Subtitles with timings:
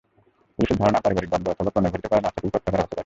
[0.55, 2.99] পুলিশের ধারণা, পারিবারিক দ্বন্দ্ব অথবা প্রণয়ঘটিত কারণে আশরাফুলকে হত্যা করা হতে পারে।